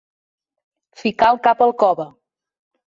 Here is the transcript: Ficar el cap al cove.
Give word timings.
Ficar 1.03 1.31
el 1.37 1.41
cap 1.49 1.63
al 1.67 1.77
cove. 1.85 2.11